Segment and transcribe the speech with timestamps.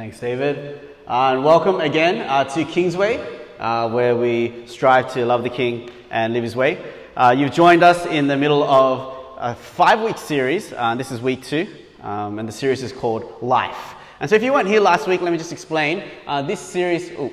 [0.00, 0.80] Thanks, David.
[1.06, 3.18] Uh, and welcome again uh, to Kingsway,
[3.58, 6.82] uh, where we strive to love the King and live His way.
[7.14, 10.72] Uh, you've joined us in the middle of a five week series.
[10.72, 11.68] Uh, this is week two,
[12.00, 13.94] um, and the series is called Life.
[14.20, 16.02] And so, if you weren't here last week, let me just explain.
[16.26, 17.10] Uh, this series.
[17.18, 17.30] Oh,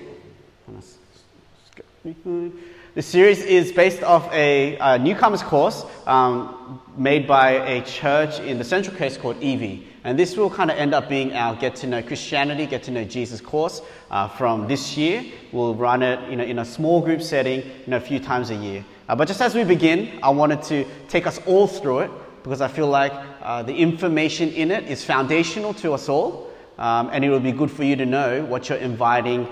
[2.97, 8.57] the series is based off a, a newcomers course um, made by a church in
[8.57, 9.81] the Central Coast called EV.
[10.03, 12.91] And this will kind of end up being our Get to Know Christianity, Get to
[12.91, 15.23] Know Jesus course uh, from this year.
[15.51, 18.49] We'll run it you know, in a small group setting you know, a few times
[18.49, 18.83] a year.
[19.07, 22.11] Uh, but just as we begin, I wanted to take us all through it
[22.41, 26.51] because I feel like uh, the information in it is foundational to us all.
[26.79, 29.47] Um, and it will be good for you to know what you're inviting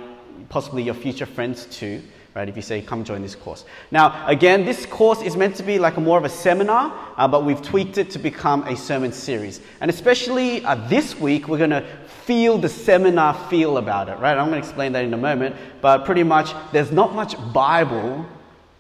[0.50, 2.02] possibly your future friends to
[2.36, 2.50] right?
[2.50, 3.64] If you say, come join this course.
[3.92, 7.28] Now, again, this course is meant to be like a more of a seminar, uh,
[7.30, 9.62] but we've tweaked it to become a sermon series.
[9.80, 11.88] And especially uh, this week, we're going to
[12.26, 14.38] feel the seminar feel about it, right?
[14.38, 18.26] I'm going to explain that in a moment, but pretty much there's not much Bible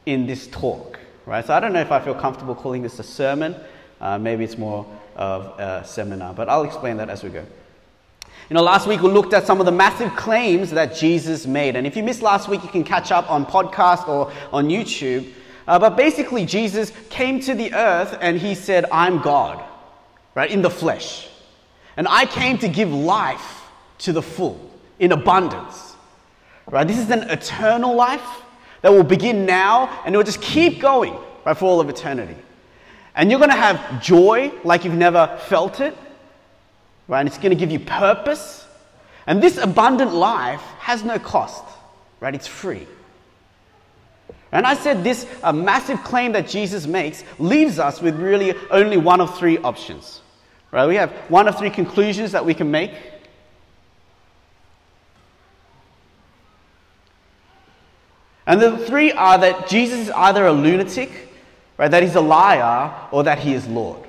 [0.05, 1.45] in this talk, right?
[1.45, 3.55] So I don't know if I feel comfortable calling this a sermon.
[4.01, 7.45] Uh, maybe it's more of a seminar, but I'll explain that as we go.
[8.49, 11.75] You know, last week we looked at some of the massive claims that Jesus made.
[11.75, 15.31] And if you missed last week, you can catch up on podcast or on YouTube.
[15.67, 19.63] Uh, but basically, Jesus came to the earth and he said, I'm God,
[20.35, 21.27] right, in the flesh.
[21.97, 23.63] And I came to give life
[23.99, 24.59] to the full,
[24.99, 25.95] in abundance.
[26.67, 26.87] Right?
[26.87, 28.43] This is an eternal life
[28.83, 32.35] that will begin now and it will just keep going, right, for all of eternity.
[33.15, 35.97] And you're going to have joy like you've never felt it
[37.07, 37.19] right?
[37.19, 38.65] And it's going to give you purpose.
[39.27, 41.63] And this abundant life has no cost,
[42.19, 42.33] right?
[42.33, 42.87] It's free.
[44.51, 48.97] And I said this a massive claim that Jesus makes leaves us with really only
[48.97, 50.21] one of three options.
[50.71, 50.87] Right?
[50.87, 52.93] We have one of three conclusions that we can make.
[58.47, 61.11] And the three are that Jesus is either a lunatic,
[61.77, 64.04] right, that he's a liar, or that he is Lord.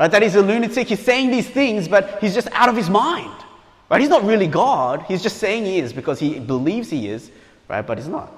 [0.00, 0.10] Right?
[0.10, 0.88] That he's a lunatic.
[0.88, 3.44] He's saying these things, but he's just out of his mind.
[3.90, 4.00] Right?
[4.00, 5.04] He's not really God.
[5.06, 7.30] He's just saying he is because he believes he is,
[7.68, 7.86] right?
[7.86, 8.32] But he's not.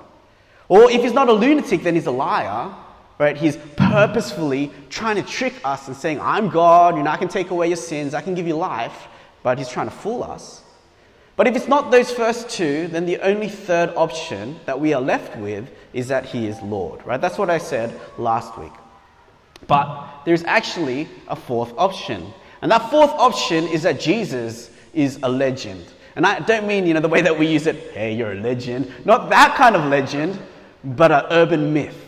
[0.68, 2.74] Or if he's not a lunatic, then he's a liar.
[3.16, 3.36] Right?
[3.36, 7.50] He's purposefully trying to trick us and saying, I'm God, you know, I can take
[7.50, 9.06] away your sins, I can give you life,
[9.44, 10.64] but he's trying to fool us.
[11.36, 15.00] But if it's not those first two, then the only third option that we are
[15.00, 17.06] left with is that he is Lord.
[17.06, 17.20] Right?
[17.20, 18.72] That's what I said last week.
[19.66, 22.32] But there's actually a fourth option.
[22.60, 25.84] And that fourth option is that Jesus is a legend.
[26.14, 28.40] And I don't mean, you know, the way that we use it, hey, you're a
[28.40, 28.92] legend.
[29.04, 30.38] Not that kind of legend,
[30.84, 31.98] but an urban myth.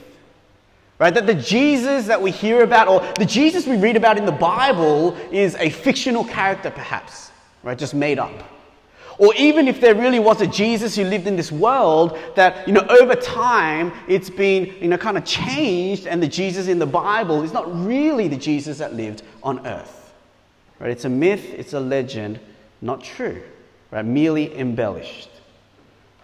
[0.98, 1.12] Right?
[1.12, 4.32] That the Jesus that we hear about, or the Jesus we read about in the
[4.32, 7.32] Bible, is a fictional character, perhaps,
[7.62, 7.76] right?
[7.76, 8.53] Just made up.
[9.18, 12.72] Or even if there really was a Jesus who lived in this world, that, you
[12.72, 16.86] know, over time it's been, you know, kind of changed, and the Jesus in the
[16.86, 20.12] Bible is not really the Jesus that lived on earth.
[20.80, 20.90] Right?
[20.90, 22.40] It's a myth, it's a legend,
[22.82, 23.42] not true,
[23.90, 24.04] right?
[24.04, 25.30] Merely embellished.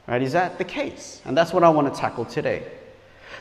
[0.06, 0.22] Right?
[0.22, 1.22] Is that the case?
[1.24, 2.64] And that's what I want to tackle today.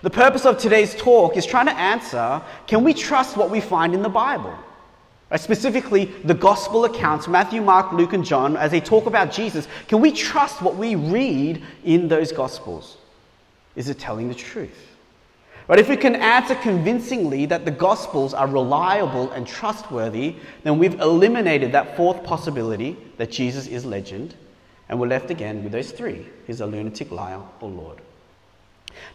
[0.01, 3.93] The purpose of today's talk is trying to answer can we trust what we find
[3.93, 4.55] in the Bible?
[5.29, 5.39] Right?
[5.39, 10.01] Specifically, the gospel accounts, Matthew, Mark, Luke, and John, as they talk about Jesus, can
[10.01, 12.97] we trust what we read in those gospels?
[13.75, 14.89] Is it telling the truth?
[15.69, 20.99] But if we can answer convincingly that the Gospels are reliable and trustworthy, then we've
[20.99, 24.33] eliminated that fourth possibility that Jesus is legend,
[24.89, 28.01] and we're left again with those three He's a lunatic, liar, or Lord.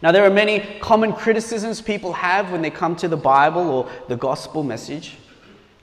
[0.01, 3.89] Now, there are many common criticisms people have when they come to the Bible or
[4.07, 5.17] the Gospel message.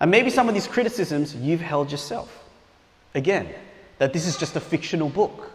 [0.02, 2.44] And maybe some of these criticisms you've held yourself.
[3.14, 3.48] Again,
[3.98, 5.50] that this is just a fictional book.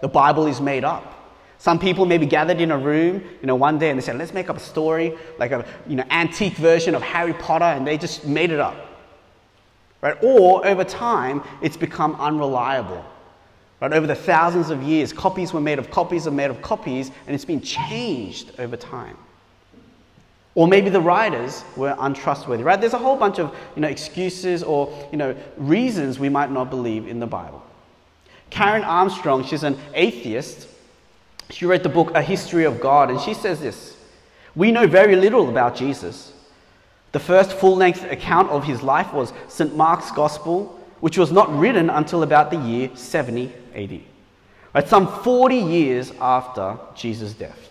[0.00, 1.18] The Bible is made up.
[1.58, 4.32] Some people maybe gathered in a room, you know, one day and they said, let's
[4.32, 7.98] make up a story, like a, you know, antique version of Harry Potter, and they
[7.98, 8.74] just made it up.
[10.00, 10.16] Right?
[10.22, 13.04] Or over time, it's become unreliable.
[13.82, 13.92] Right?
[13.92, 17.34] Over the thousands of years, copies were made of copies are made of copies, and
[17.34, 19.18] it's been changed over time.
[20.54, 22.80] Or maybe the writers were untrustworthy, right?
[22.80, 26.70] There's a whole bunch of you know, excuses or you know, reasons we might not
[26.70, 27.62] believe in the Bible.
[28.50, 30.66] Karen Armstrong, she's an atheist.
[31.50, 33.96] She wrote the book A History of God, and she says this
[34.56, 36.32] We know very little about Jesus.
[37.12, 39.74] The first full length account of his life was St.
[39.76, 44.00] Mark's Gospel, which was not written until about the year 70 AD,
[44.74, 44.88] right?
[44.88, 47.69] some 40 years after Jesus' death.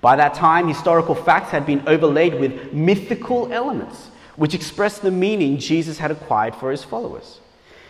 [0.00, 5.58] By that time, historical facts had been overlaid with mythical elements, which expressed the meaning
[5.58, 7.40] Jesus had acquired for his followers.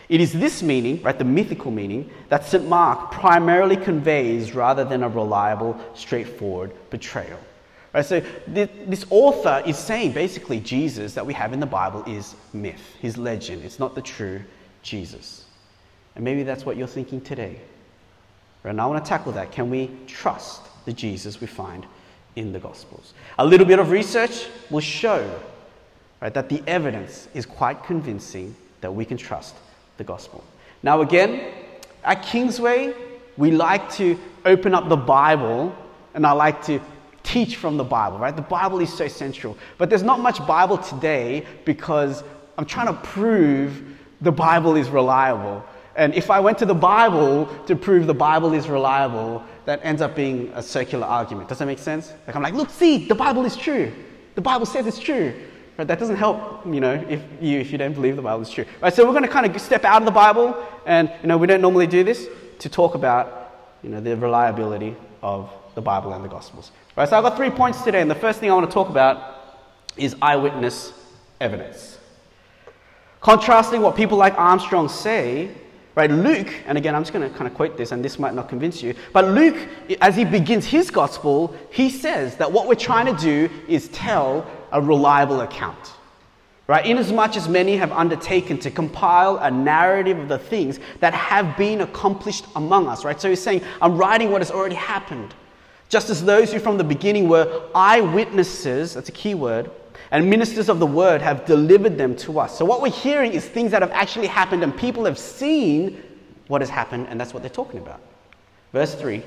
[0.09, 2.67] It is this meaning, right, the mythical meaning, that St.
[2.67, 7.39] Mark primarily conveys rather than a reliable, straightforward portrayal.
[7.93, 12.35] Right, so this author is saying basically Jesus that we have in the Bible is
[12.53, 13.63] myth, his legend.
[13.63, 14.41] It's not the true
[14.81, 15.45] Jesus.
[16.15, 17.59] And maybe that's what you're thinking today.
[18.63, 19.51] Right, and I want to tackle that.
[19.51, 21.85] Can we trust the Jesus we find
[22.35, 23.13] in the Gospels?
[23.37, 25.39] A little bit of research will show
[26.21, 29.55] right, that the evidence is quite convincing that we can trust
[29.97, 30.43] the Gospel.
[30.83, 31.51] Now, again,
[32.03, 32.93] at Kingsway,
[33.37, 35.75] we like to open up the Bible
[36.13, 36.79] and I like to
[37.23, 38.35] teach from the Bible, right?
[38.35, 39.57] The Bible is so central.
[39.77, 42.23] But there's not much Bible today because
[42.57, 43.83] I'm trying to prove
[44.21, 45.63] the Bible is reliable.
[45.99, 50.01] And if I went to the Bible to prove the Bible is reliable, that ends
[50.01, 51.49] up being a circular argument.
[51.49, 52.13] Does that make sense?
[52.25, 53.91] Like I'm like, look, see, the Bible is true.
[54.35, 55.33] The Bible says it's true.
[55.75, 58.49] But that doesn't help, you know, if you if you don't believe the Bible is
[58.49, 58.63] true.
[58.81, 60.55] Right, so we're going to kind of step out of the Bible,
[60.85, 62.29] and you know, we don't normally do this
[62.59, 66.71] to talk about, you know, the reliability of the Bible and the Gospels.
[66.95, 68.87] Right, so I've got three points today, and the first thing I want to talk
[68.87, 69.35] about
[69.97, 70.93] is eyewitness
[71.41, 71.97] evidence.
[73.19, 75.51] Contrasting what people like Armstrong say,
[75.99, 78.33] right, Luke, and again, I'm just going to kind of quote this, and this might
[78.33, 79.57] not convince you, but Luke,
[80.01, 84.49] as he begins his gospel, he says that what we're trying to do is tell
[84.71, 85.93] a reliable account.
[86.67, 86.85] Right?
[86.85, 91.81] Inasmuch as many have undertaken to compile a narrative of the things that have been
[91.81, 93.03] accomplished among us.
[93.03, 93.19] Right?
[93.19, 95.33] So he's saying, I'm writing what has already happened.
[95.89, 99.71] Just as those who from the beginning were eyewitnesses, that's a key word,
[100.11, 102.57] and ministers of the word have delivered them to us.
[102.57, 106.01] So what we're hearing is things that have actually happened, and people have seen
[106.47, 108.01] what has happened, and that's what they're talking about.
[108.73, 109.23] Verse 3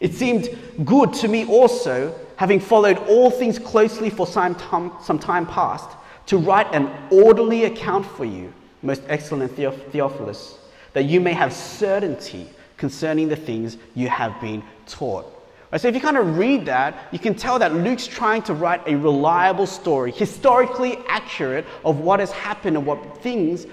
[0.00, 5.18] It seemed good to me also, having followed all things closely for some time, some
[5.18, 5.90] time past,
[6.26, 8.52] to write an orderly account for you,
[8.82, 10.58] most excellent Theophilus,
[10.92, 15.33] that you may have certainty concerning the things you have been taught
[15.80, 18.86] so if you kind of read that, you can tell that Luke's trying to write
[18.86, 23.66] a reliable story, historically accurate of what has happened and what things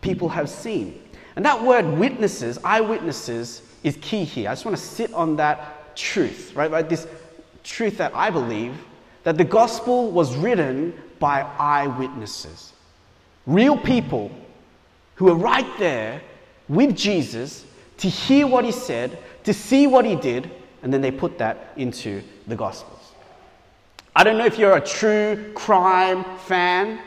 [0.00, 1.00] people have seen.
[1.36, 4.48] And that word witnesses, eyewitnesses, is key here.
[4.48, 6.70] I just want to sit on that truth, right?
[6.70, 6.88] right?
[6.88, 7.06] This
[7.62, 8.74] truth that I believe
[9.24, 12.72] that the gospel was written by eyewitnesses.
[13.46, 14.30] Real people
[15.16, 16.22] who were right there
[16.68, 17.64] with Jesus
[17.98, 20.50] to hear what he said, to see what he did,
[20.84, 23.12] and then they put that into the Gospels.
[24.14, 27.00] I don't know if you're a true crime fan,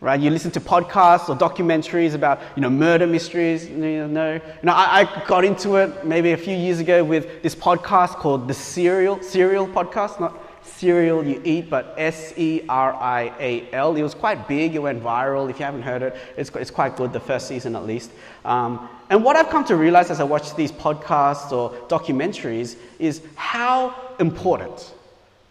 [0.00, 0.20] right?
[0.20, 3.68] You listen to podcasts or documentaries about, you know, murder mysteries.
[3.68, 7.42] You know, you know I, I got into it maybe a few years ago with
[7.42, 12.94] this podcast called the Serial Serial Podcast, not cereal you eat, but S E R
[12.94, 13.96] I A L.
[13.96, 15.48] It was quite big, it went viral.
[15.50, 18.10] If you haven't heard it, it's, it's quite good, the first season at least.
[18.44, 23.22] Um, and what I've come to realize as I watch these podcasts or documentaries is
[23.34, 24.94] how important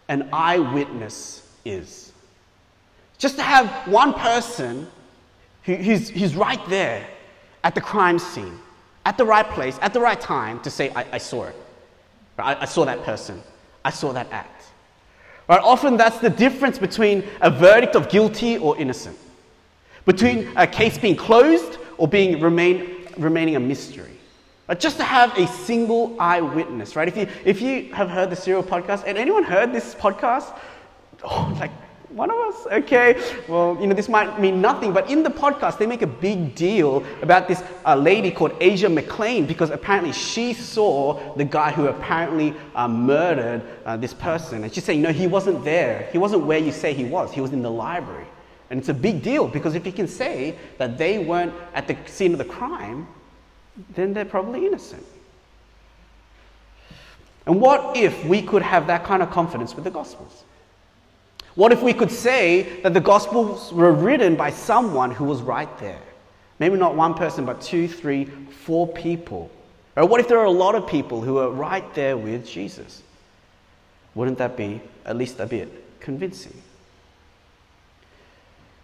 [0.08, 2.12] an eyewitness is.
[3.18, 4.86] Just to have one person
[5.64, 7.06] who, who's, who's right there
[7.62, 8.58] at the crime scene,
[9.04, 11.54] at the right place, at the right time to say, I, I saw it.
[12.38, 13.42] I, I saw that person.
[13.84, 14.59] I saw that act.
[15.50, 15.60] Right?
[15.64, 19.18] Often that's the difference between a verdict of guilty or innocent,
[20.04, 24.12] between a case being closed or being remain, remaining a mystery.
[24.68, 24.78] Right?
[24.78, 27.08] Just to have a single eyewitness, right?
[27.08, 30.56] If you, if you have heard the Serial podcast, and anyone heard this podcast?
[31.24, 31.72] Oh, like
[32.10, 32.66] one of us?
[32.66, 33.20] Okay.
[33.48, 36.54] Well, you know, this might mean nothing, but in the podcast, they make a big
[36.54, 41.86] deal about this uh, lady called Asia McClain because apparently she saw the guy who
[41.86, 44.64] apparently uh, murdered uh, this person.
[44.64, 46.08] And she's saying, no, he wasn't there.
[46.12, 47.32] He wasn't where you say he was.
[47.32, 48.26] He was in the library.
[48.70, 51.96] And it's a big deal because if you can say that they weren't at the
[52.06, 53.06] scene of the crime,
[53.94, 55.04] then they're probably innocent.
[57.46, 60.44] And what if we could have that kind of confidence with the Gospels?
[61.54, 65.78] What if we could say that the Gospels were written by someone who was right
[65.78, 66.00] there?
[66.58, 69.50] Maybe not one person, but two, three, four people.
[69.96, 73.02] Or what if there are a lot of people who are right there with Jesus?
[74.14, 76.56] Wouldn't that be at least a bit convincing?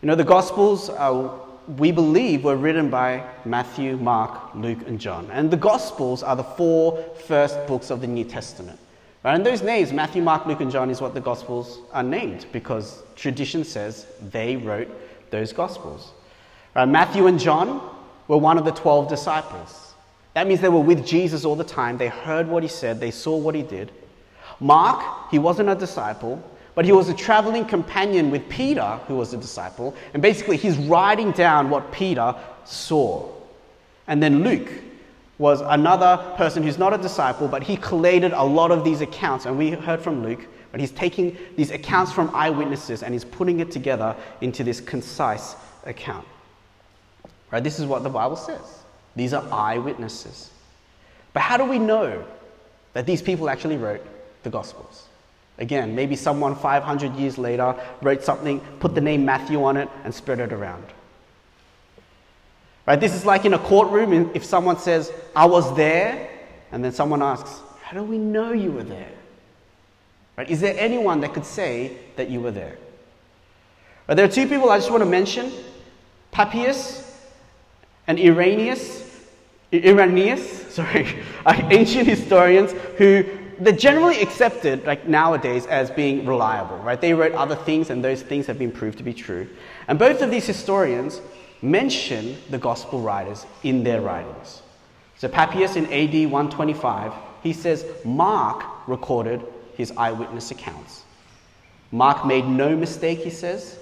[0.02, 1.30] You know, the Gospels, uh,
[1.78, 5.28] we believe, were written by Matthew, Mark, Luke, and John.
[5.32, 8.78] And the Gospels are the four first books of the New Testament.
[9.26, 13.02] And those names, Matthew, Mark, Luke, and John, is what the Gospels are named because
[13.16, 14.88] tradition says they wrote
[15.30, 16.12] those Gospels.
[16.76, 16.84] Right?
[16.84, 17.80] Matthew and John
[18.28, 19.94] were one of the 12 disciples.
[20.34, 21.98] That means they were with Jesus all the time.
[21.98, 23.90] They heard what he said, they saw what he did.
[24.60, 25.02] Mark,
[25.32, 26.40] he wasn't a disciple,
[26.76, 30.78] but he was a traveling companion with Peter, who was a disciple, and basically he's
[30.78, 32.32] writing down what Peter
[32.64, 33.28] saw.
[34.06, 34.70] And then Luke
[35.38, 39.44] was another person who's not a disciple, but he collated a lot of these accounts.
[39.44, 43.60] And we heard from Luke, but he's taking these accounts from eyewitnesses and he's putting
[43.60, 46.26] it together into this concise account.
[47.50, 47.62] Right?
[47.62, 48.82] This is what the Bible says.
[49.14, 50.50] These are eyewitnesses.
[51.32, 52.24] But how do we know
[52.94, 54.02] that these people actually wrote
[54.42, 55.06] the Gospels?
[55.58, 60.14] Again, maybe someone 500 years later wrote something, put the name Matthew on it, and
[60.14, 60.84] spread it around.
[62.86, 63.00] Right?
[63.00, 66.30] This is like in a courtroom if someone says, I was there,
[66.72, 69.12] and then someone asks, How do we know you were there?
[70.36, 70.48] Right?
[70.48, 72.76] Is there anyone that could say that you were there?
[74.08, 75.52] Right, there are two people I just want to mention
[76.30, 77.02] Papias
[78.06, 79.04] and Irenaeus.
[79.72, 81.08] Irenaeus, sorry,
[81.46, 83.24] ancient historians who
[83.58, 87.00] they're generally accepted like nowadays as being reliable, right?
[87.00, 89.48] They wrote other things and those things have been proved to be true.
[89.88, 91.20] And both of these historians
[91.62, 94.62] mention the gospel writers in their writings.
[95.16, 99.42] So Papias in AD 125, he says Mark recorded
[99.76, 101.04] his eyewitness accounts.
[101.90, 103.78] Mark made no mistake, he says.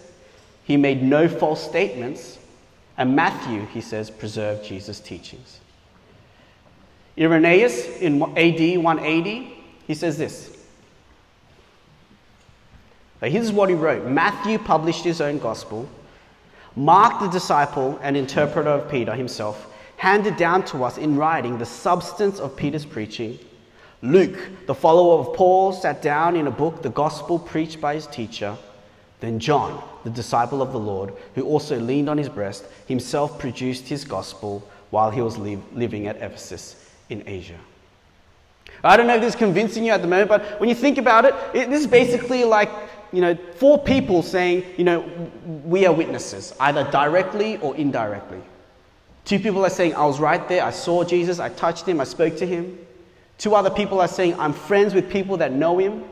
[0.65, 2.39] He made no false statements.
[2.97, 5.61] And Matthew, he says, preserved Jesus' teachings.
[7.19, 10.57] Irenaeus in AD 180, he says this.
[13.21, 15.89] Here's what he wrote Matthew published his own gospel.
[16.77, 21.67] Mark, the disciple and interpreter of Peter himself, handed down to us in writing the
[21.67, 23.39] substance of Peter's preaching.
[24.03, 28.07] Luke, the follower of Paul, sat down in a book the gospel preached by his
[28.09, 28.57] teacher.
[29.21, 33.89] Then John, the disciple of the Lord, who also leaned on his breast, himself produced
[33.89, 36.77] his gospel while he was living at Ephesus
[37.09, 37.59] in Asia.
[38.83, 40.99] I don't know if this is convincing you at the moment, but when you think
[40.99, 42.69] about it, it this is basically like,
[43.15, 45.01] you know, four people saying, you know,
[45.65, 48.41] we are witnesses, either directly or indirectly.
[49.25, 52.05] Two people are saying, I was right there, I saw Jesus, I touched him, I
[52.05, 52.79] spoke to him.
[53.39, 56.05] Two other people are saying, I'm friends with people that know him.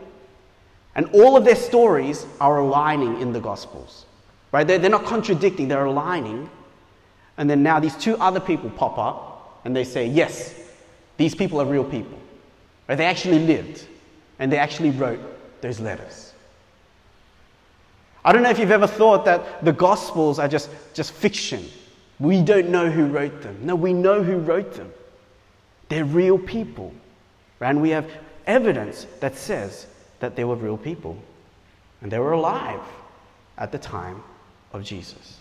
[0.94, 4.06] And all of their stories are aligning in the Gospels.
[4.50, 4.66] Right?
[4.66, 6.48] They're, they're not contradicting, they're aligning.
[7.38, 10.54] And then now these two other people pop up and they say, yes,
[11.16, 12.18] these people are real people.
[12.88, 12.96] Right?
[12.96, 13.86] They actually lived
[14.38, 15.20] and they actually wrote
[15.62, 16.31] those letters.
[18.24, 21.68] I don't know if you've ever thought that the Gospels are just, just fiction.
[22.20, 23.58] We don't know who wrote them.
[23.62, 24.92] No, we know who wrote them.
[25.88, 26.92] They're real people.
[27.60, 28.08] And we have
[28.46, 29.86] evidence that says
[30.20, 31.16] that they were real people.
[32.00, 32.80] And they were alive
[33.58, 34.22] at the time
[34.72, 35.38] of Jesus.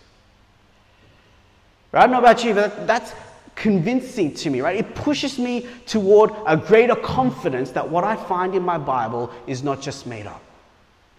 [1.92, 3.12] I don't know about you, but that's
[3.54, 4.76] convincing to me, right?
[4.76, 9.62] It pushes me toward a greater confidence that what I find in my Bible is
[9.62, 10.42] not just made up.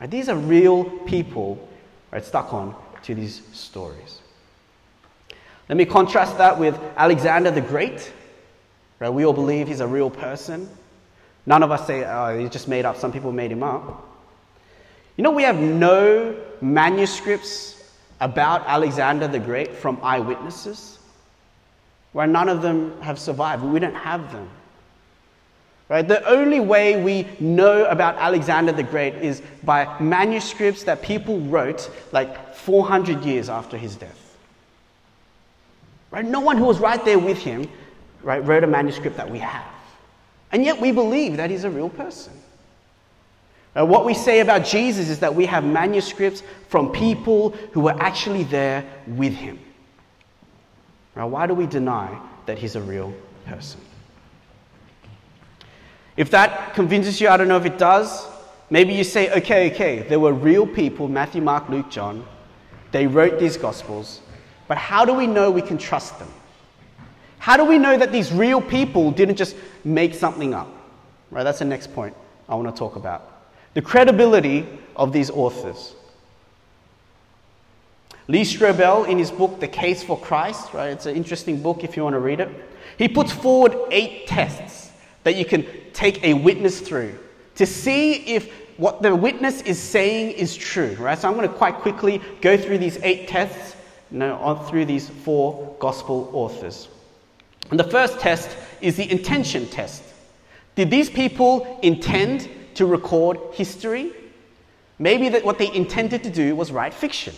[0.04, 0.12] Right?
[0.12, 1.66] These are real people
[2.12, 4.20] right, stuck on to these stories.
[5.70, 8.12] Let me contrast that with Alexander the Great.
[9.00, 9.08] Right?
[9.08, 10.70] We all believe he's a real person.
[11.46, 12.98] None of us say, oh, he's just made up.
[12.98, 14.06] Some people made him up.
[15.16, 21.00] You know, we have no manuscripts about Alexander the Great from eyewitnesses
[22.12, 23.64] where none of them have survived.
[23.64, 24.50] We don't have them.
[25.94, 26.08] Right?
[26.08, 31.88] The only way we know about Alexander the Great is by manuscripts that people wrote
[32.12, 34.36] like 400 years after his death.
[36.10, 36.26] Right?
[36.26, 37.70] No one who was right there with him
[38.24, 39.72] right, wrote a manuscript that we have.
[40.52, 42.34] And yet we believe that he's a real person.
[43.76, 47.96] Now, what we say about Jesus is that we have manuscripts from people who were
[48.00, 49.60] actually there with him.
[51.16, 53.14] Now, why do we deny that he's a real
[53.46, 53.80] person?
[56.16, 58.28] If that convinces you, I don't know if it does.
[58.70, 62.26] Maybe you say, okay, okay, there were real people, Matthew, Mark, Luke, John.
[62.92, 64.22] They wrote these gospels.
[64.68, 66.30] But how do we know we can trust them?
[67.40, 70.70] How do we know that these real people didn't just make something up?
[71.30, 72.16] Right, that's the next point
[72.48, 73.44] I want to talk about.
[73.74, 75.96] The credibility of these authors.
[78.28, 81.98] Lee Strobel, in his book, The Case for Christ, right, it's an interesting book if
[81.98, 82.50] you want to read it,
[82.98, 84.83] he puts forward eight tests
[85.24, 87.18] that you can take a witness through
[87.56, 91.18] to see if what the witness is saying is true, right?
[91.18, 93.76] So I'm going to quite quickly go through these eight tests,
[94.12, 96.88] you know, through these four gospel authors.
[97.70, 100.04] And the first test is the intention test.
[100.76, 104.12] Did these people intend to record history?
[104.98, 107.36] Maybe that what they intended to do was write fiction.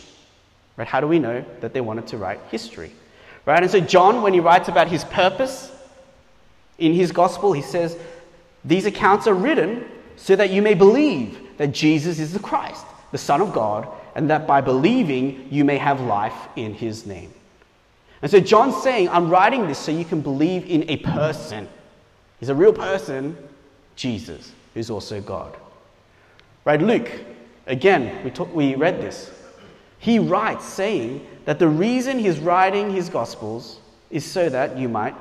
[0.77, 0.87] Right?
[0.87, 2.93] How do we know that they wanted to write history?
[3.45, 3.61] Right?
[3.61, 5.71] And so John, when he writes about his purpose
[6.77, 7.97] in his gospel, he says,
[8.63, 13.17] These accounts are written so that you may believe that Jesus is the Christ, the
[13.17, 17.33] Son of God, and that by believing you may have life in his name.
[18.21, 21.67] And so John's saying, I'm writing this so you can believe in a person.
[22.39, 23.37] He's a real person,
[23.95, 25.55] Jesus, who's also God.
[26.63, 26.81] Right?
[26.81, 27.11] Luke,
[27.67, 29.31] again, we, talk, we read this.
[29.99, 33.79] He writes saying that the reason he's writing his Gospels
[34.09, 35.15] is so that you might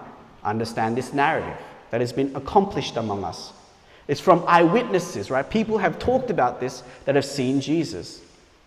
[0.45, 1.57] understand this narrative
[1.91, 3.53] that has been accomplished among us.
[4.09, 5.49] It's from eyewitnesses, right?
[5.49, 8.21] People have talked about this that have seen Jesus.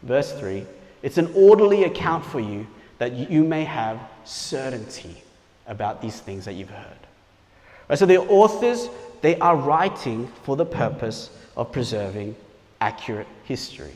[0.03, 0.65] Verse 3
[1.03, 2.67] It's an orderly account for you
[2.97, 5.23] that you may have certainty
[5.67, 6.97] about these things that you've heard.
[7.89, 8.89] Right, so the authors,
[9.21, 12.35] they are writing for the purpose of preserving
[12.81, 13.93] accurate history.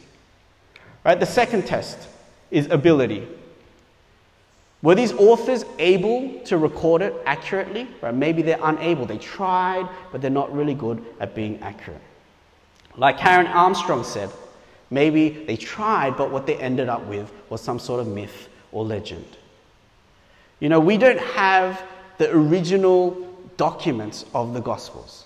[1.04, 1.20] Right?
[1.20, 1.98] The second test
[2.52, 3.28] is ability.
[4.82, 7.88] Were these authors able to record it accurately?
[8.02, 8.14] Right?
[8.14, 9.06] Maybe they're unable.
[9.06, 12.02] They tried, but they're not really good at being accurate.
[12.98, 14.32] Like Karen Armstrong said,
[14.90, 18.84] maybe they tried, but what they ended up with was some sort of myth or
[18.84, 19.38] legend.
[20.60, 21.84] You know, we don't have
[22.18, 23.18] the original
[23.58, 25.21] documents of the Gospels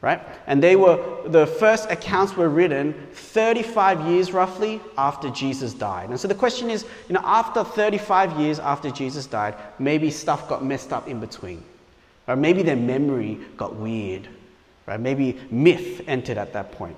[0.00, 0.20] right?
[0.46, 6.10] And they were, the first accounts were written 35 years roughly after Jesus died.
[6.10, 10.48] And so the question is, you know, after 35 years after Jesus died, maybe stuff
[10.48, 11.62] got messed up in between.
[12.28, 14.28] Or maybe their memory got weird,
[14.86, 15.00] right?
[15.00, 16.96] Maybe myth entered at that point.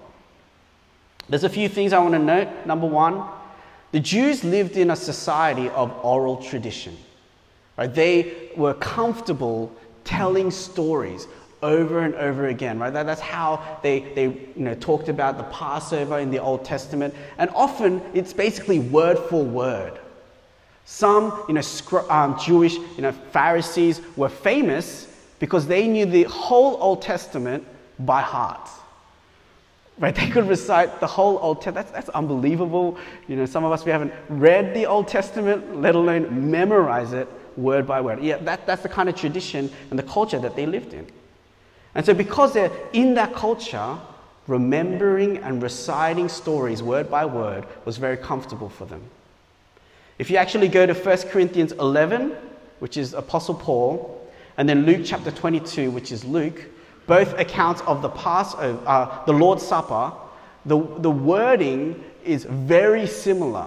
[1.28, 2.48] There's a few things I want to note.
[2.66, 3.24] Number one,
[3.92, 6.96] the Jews lived in a society of oral tradition.
[7.76, 7.92] Right?
[7.92, 9.72] They were comfortable
[10.04, 11.28] telling stories,
[11.62, 12.92] over and over again, right?
[12.92, 17.14] That, that's how they, they you know, talked about the Passover in the Old Testament.
[17.38, 19.98] And often it's basically word for word.
[20.84, 25.06] Some you know, um, Jewish you know, Pharisees were famous
[25.38, 27.64] because they knew the whole Old Testament
[27.98, 28.68] by heart.
[29.98, 30.14] Right?
[30.16, 31.88] They could recite the whole Old Testament.
[31.88, 32.96] That's, that's unbelievable.
[33.28, 37.28] You know, some of us, we haven't read the Old Testament, let alone memorize it
[37.56, 38.22] word by word.
[38.22, 41.06] Yeah, that, that's the kind of tradition and the culture that they lived in.
[41.94, 43.98] And so, because they're in that culture,
[44.46, 49.02] remembering and reciting stories word by word was very comfortable for them.
[50.18, 52.36] If you actually go to 1 Corinthians 11,
[52.80, 56.62] which is Apostle Paul, and then Luke chapter 22, which is Luke,
[57.06, 60.12] both accounts of the Passover, uh, the Lord's Supper,
[60.66, 63.66] the, the wording is very similar,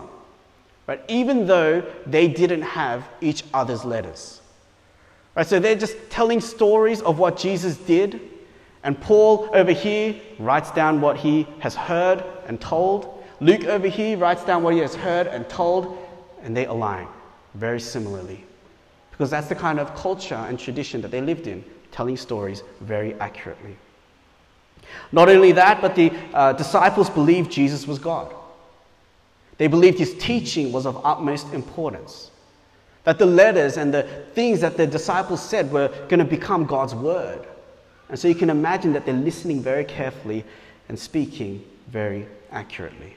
[0.86, 1.02] right?
[1.08, 4.40] Even though they didn't have each other's letters.
[5.36, 8.22] Right, so they're just telling stories of what Jesus did.
[8.84, 13.24] And Paul over here writes down what he has heard and told.
[13.40, 15.98] Luke over here writes down what he has heard and told,
[16.44, 17.08] and they align
[17.56, 18.44] very similarly.
[19.12, 23.14] Because that's the kind of culture and tradition that they lived in, telling stories very
[23.16, 23.76] accurately.
[25.12, 28.34] Not only that, but the uh, disciples believed Jesus was God.
[29.58, 32.32] They believed his teaching was of utmost importance.
[33.04, 36.96] That the letters and the things that the disciples said were going to become God's
[36.96, 37.46] word.
[38.10, 40.46] And so you can imagine that they're listening very carefully
[40.88, 43.16] and speaking very accurately.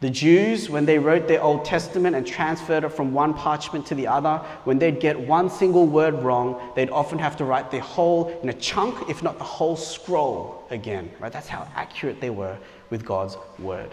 [0.00, 3.94] The Jews, when they wrote their Old Testament and transferred it from one parchment to
[3.94, 7.80] the other, when they'd get one single word wrong, they'd often have to write the
[7.80, 11.10] whole in a chunk, if not the whole scroll again.
[11.20, 11.30] Right?
[11.30, 12.56] That's how accurate they were
[12.88, 13.90] with God's word.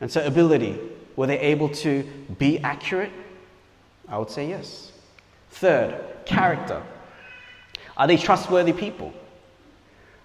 [0.00, 0.80] And so, ability
[1.16, 2.02] were they able to
[2.38, 3.12] be accurate?
[4.08, 4.92] I would say yes.
[5.50, 6.82] Third, character.
[7.96, 9.12] Are they trustworthy people?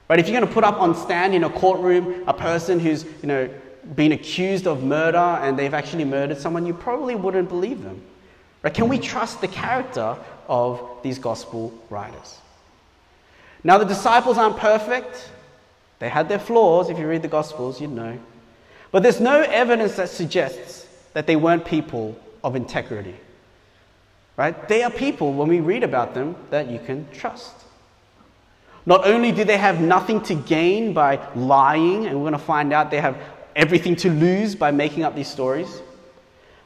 [0.08, 3.04] Right, if you're going to put up on stand in a courtroom a person who's,
[3.04, 3.50] you know,
[3.96, 8.02] been accused of murder and they've actually murdered someone, you probably wouldn't believe them.
[8.62, 8.74] Right?
[8.74, 10.16] Can we trust the character
[10.48, 12.40] of these gospel writers?
[13.64, 15.32] Now, the disciples aren't perfect.
[15.98, 16.90] They had their flaws.
[16.90, 18.20] If you read the gospels, you'd know.
[18.96, 23.18] But there's no evidence that suggests that they weren't people of integrity.
[24.38, 24.70] Right?
[24.70, 27.54] They are people, when we read about them, that you can trust.
[28.86, 32.72] Not only do they have nothing to gain by lying, and we're going to find
[32.72, 33.18] out they have
[33.54, 35.82] everything to lose by making up these stories,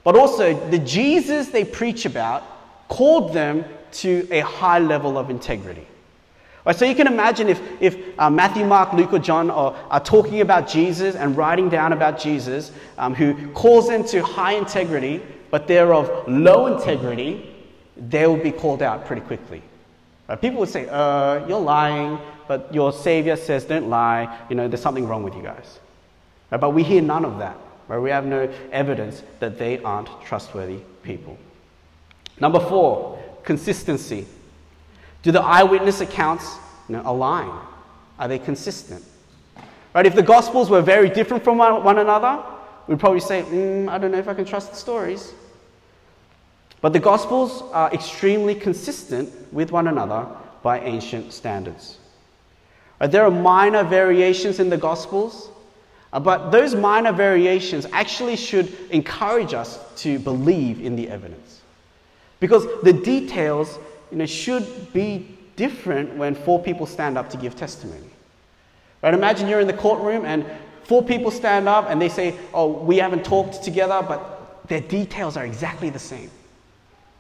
[0.04, 2.44] but also the Jesus they preach about
[2.90, 5.88] called them to a high level of integrity.
[6.70, 10.00] Right, so you can imagine if, if uh, Matthew, Mark, Luke, or John are, are
[10.00, 15.20] talking about Jesus and writing down about Jesus, um, who calls them to high integrity,
[15.50, 17.56] but they're of low integrity,
[17.98, 19.64] they will be called out pretty quickly.
[20.28, 24.38] Right, people would say, uh, You're lying, but your Savior says, Don't lie.
[24.48, 25.80] You know, there's something wrong with you guys.
[26.52, 27.58] Right, but we hear none of that.
[27.88, 27.98] Right?
[27.98, 31.36] We have no evidence that they aren't trustworthy people.
[32.40, 34.28] Number four, consistency.
[35.24, 37.52] Do the eyewitness accounts you know, align?
[38.18, 39.04] Are they consistent?
[39.94, 40.06] Right?
[40.06, 42.44] If the Gospels were very different from one, another,
[42.88, 45.34] we'd probably say, mm, I don't know if I can trust the stories.
[46.82, 50.28] But the Gospels are extremely consistent with one another
[50.64, 51.98] by ancient standards.
[53.00, 55.50] Right, there are minor variations in the Gospels,
[56.14, 61.62] uh, but those minor variations actually should encourage us to believe in the evidence.
[62.40, 63.78] Because the details
[64.12, 68.10] you know, should be different when four people stand up to give testimony.
[69.02, 69.14] Right?
[69.14, 70.46] Imagine you're in the courtroom and
[70.84, 75.38] four people stand up and they say, Oh, we haven't talked together, but their details
[75.38, 76.30] are exactly the same.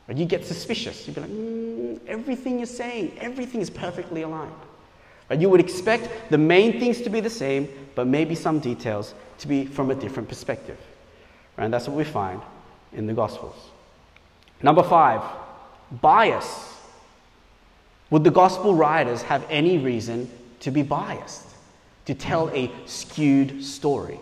[0.08, 0.17] Right?
[0.17, 1.08] You get suspicious.
[1.08, 4.52] You'd be like, mm, Everything you're saying, everything is perfectly aligned.
[5.30, 5.39] Right?
[5.39, 9.47] You would expect the main things to be the same, but maybe some details to
[9.47, 10.78] be from a different perspective.
[11.58, 11.65] Right?
[11.65, 12.41] And that's what we find
[12.93, 13.56] in the Gospels.
[14.62, 15.21] Number five,
[16.02, 16.69] bias.
[18.10, 20.30] Would the Gospel writers have any reason
[20.62, 21.45] to be biased,
[22.06, 24.19] to tell a skewed story?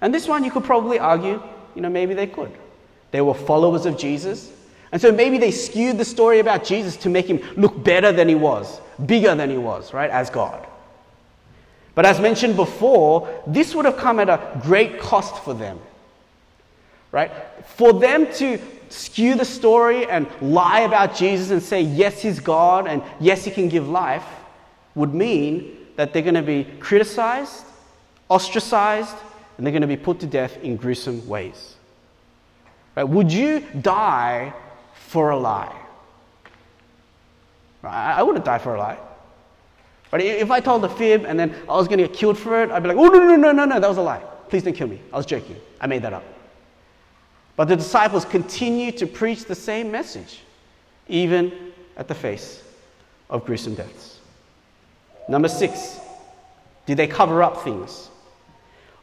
[0.00, 1.42] And this one you could probably argue,
[1.74, 2.52] you know, maybe they could.
[3.10, 4.52] They were followers of Jesus,
[4.92, 8.28] and so maybe they skewed the story about Jesus to make him look better than
[8.28, 10.66] he was, bigger than he was, right, as God.
[11.94, 15.78] But as mentioned before, this would have come at a great cost for them.
[17.12, 17.30] Right?
[17.76, 22.86] For them to skew the story and lie about Jesus and say, yes, he's God
[22.86, 24.24] and yes, he can give life,
[24.94, 27.64] would mean that they're going to be criticized,
[28.28, 29.16] ostracized,
[29.56, 31.76] and they're going to be put to death in gruesome ways.
[32.96, 33.04] Right?
[33.04, 34.52] Would you die
[35.14, 35.72] for a lie.
[37.84, 38.98] I wouldn't die for a lie.
[40.10, 42.60] But if I told a fib and then I was going to get killed for
[42.64, 44.20] it, I'd be like, oh, no, no, no, no, no, that was a lie.
[44.48, 45.00] Please don't kill me.
[45.12, 45.54] I was joking.
[45.80, 46.24] I made that up.
[47.56, 50.40] But the disciples continue to preach the same message,
[51.08, 52.62] even at the face
[53.30, 54.18] of gruesome deaths.
[55.28, 56.00] Number six,
[56.86, 58.08] did they cover up things?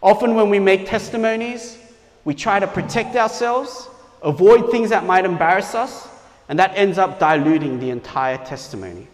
[0.02, 1.78] Often, when we make testimonies,
[2.26, 3.88] we try to protect ourselves
[4.22, 6.08] avoid things that might embarrass us,
[6.50, 9.08] and that ends up diluting the entire testimony.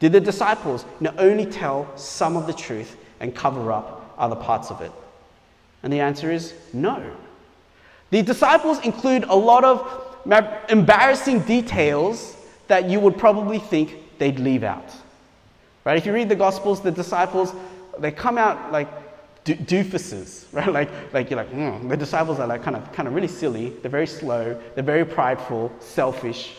[0.00, 4.70] Did the disciples not only tell some of the truth and cover up other parts
[4.70, 4.92] of it?
[5.82, 7.16] And the answer is no.
[8.10, 10.16] The disciples include a lot of
[10.68, 12.36] embarrassing details
[12.68, 14.94] that you would probably think they'd leave out.
[15.84, 15.96] Right?
[15.96, 17.52] If you read the Gospels, the disciples,
[17.98, 18.88] they come out like
[19.44, 20.68] doofuses, right?
[20.68, 21.88] Like, like you're like, mm.
[21.88, 23.70] the disciples are like kind of, kind of really silly.
[23.70, 24.60] They're very slow.
[24.74, 26.54] They're very prideful, selfish.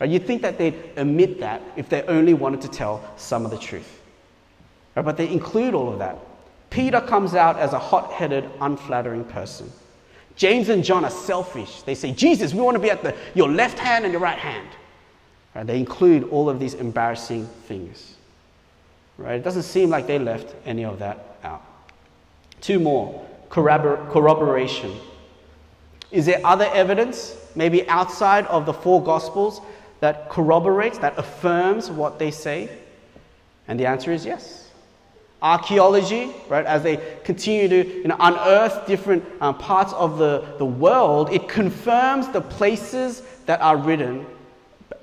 [0.00, 0.10] Right?
[0.10, 3.58] You'd think that they'd admit that if they only wanted to tell some of the
[3.58, 4.00] truth.
[4.94, 5.04] Right?
[5.04, 6.18] But they include all of that.
[6.70, 9.70] Peter comes out as a hot headed, unflattering person.
[10.36, 11.82] James and John are selfish.
[11.82, 14.38] They say, Jesus, we want to be at the, your left hand and your right
[14.38, 14.68] hand.
[15.54, 15.66] Right?
[15.66, 18.16] They include all of these embarrassing things.
[19.18, 19.34] Right?
[19.34, 21.62] It doesn't seem like they left any of that out.
[22.60, 24.96] Two more corroboration.
[26.10, 29.60] Is there other evidence, maybe outside of the four Gospels,
[30.00, 32.70] that corroborates, that affirms what they say?
[33.68, 34.61] And the answer is yes.
[35.42, 40.64] Archaeology, right, as they continue to you know, unearth different uh, parts of the, the
[40.64, 44.24] world, it confirms the places that are written,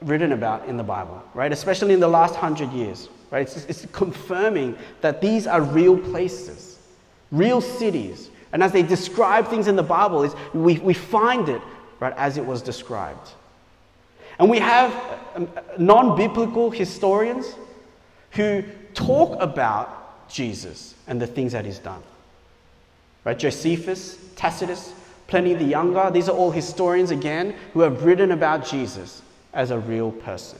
[0.01, 3.09] written about in the Bible, right, especially in the last hundred years.
[3.31, 3.41] Right?
[3.41, 6.69] It's, it's confirming that these are real places
[7.31, 8.29] real cities.
[8.51, 11.61] And as they describe things in the Bible, we, we find it
[11.99, 13.29] right as it was described.
[14.39, 17.53] And we have um, non biblical historians
[18.31, 19.98] who talk about
[20.29, 22.01] Jesus and the things that he's done.
[23.23, 23.37] Right?
[23.37, 24.93] Josephus, Tacitus,
[25.27, 29.21] Pliny the Younger, these are all historians again who have written about Jesus
[29.53, 30.59] as a real person.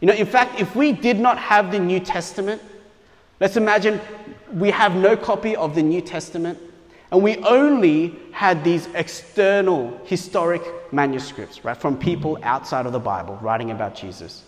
[0.00, 2.62] You know, in fact, if we did not have the New Testament,
[3.40, 4.00] let's imagine
[4.52, 6.58] we have no copy of the New Testament,
[7.10, 10.62] and we only had these external historic
[10.92, 14.44] manuscripts, right, from people outside of the Bible writing about Jesus.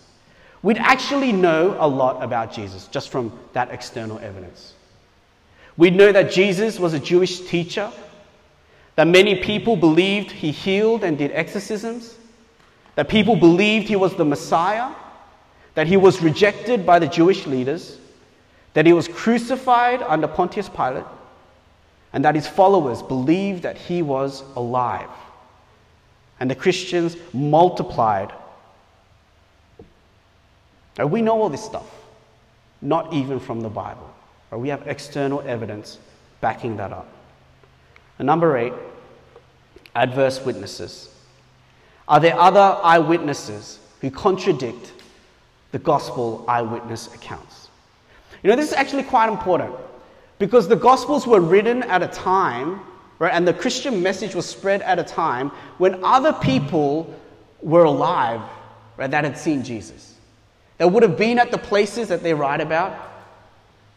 [0.63, 4.73] We'd actually know a lot about Jesus just from that external evidence.
[5.77, 7.91] We'd know that Jesus was a Jewish teacher,
[8.95, 12.15] that many people believed he healed and did exorcisms,
[12.95, 14.93] that people believed he was the Messiah,
[15.73, 17.97] that he was rejected by the Jewish leaders,
[18.73, 21.05] that he was crucified under Pontius Pilate,
[22.13, 25.09] and that his followers believed that he was alive.
[26.39, 28.33] And the Christians multiplied.
[31.01, 31.89] Now, we know all this stuff,
[32.79, 34.13] not even from the Bible.
[34.51, 35.97] But we have external evidence
[36.41, 37.07] backing that up.
[38.19, 38.73] And number eight,
[39.95, 41.09] adverse witnesses.
[42.07, 44.93] Are there other eyewitnesses who contradict
[45.71, 47.69] the gospel eyewitness accounts?
[48.43, 49.73] You know, this is actually quite important
[50.37, 52.79] because the Gospels were written at a time
[53.17, 53.33] right?
[53.33, 57.11] And the Christian message was spread at a time when other people
[57.63, 58.41] were alive,
[58.97, 60.11] right, that had seen Jesus.
[60.81, 62.97] They would have been at the places that they write about.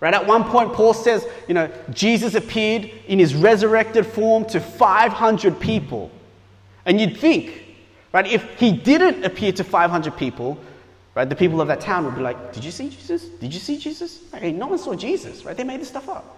[0.01, 0.13] Right?
[0.13, 5.59] At one point, Paul says, you know, Jesus appeared in his resurrected form to 500
[5.59, 6.11] people.
[6.85, 7.65] And you'd think,
[8.13, 10.59] right, if he didn't appear to 500 people,
[11.15, 13.29] right, the people of that town would be like, Did you see Jesus?
[13.29, 14.21] Did you see Jesus?
[14.35, 15.57] Hey, no one saw Jesus, right?
[15.57, 16.37] They made this stuff up.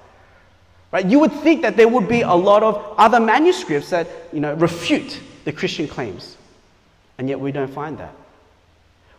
[0.92, 1.06] Right?
[1.06, 4.54] You would think that there would be a lot of other manuscripts that, you know,
[4.54, 6.36] refute the Christian claims.
[7.18, 8.14] And yet we don't find that.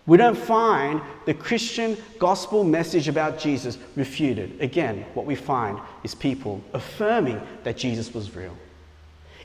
[0.07, 4.59] We don't find the Christian gospel message about Jesus refuted.
[4.61, 8.57] Again, what we find is people affirming that Jesus was real.